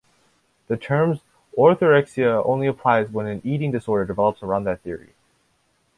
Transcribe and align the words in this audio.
The 0.67 0.77
term 0.77 1.19
'orthorexia' 1.55 2.43
only 2.43 2.65
applies 2.65 3.11
when 3.11 3.27
an 3.27 3.39
eating 3.43 3.69
disorder 3.71 4.03
develops 4.03 4.41
around 4.41 4.63
that 4.63 4.81
theory. 4.81 5.13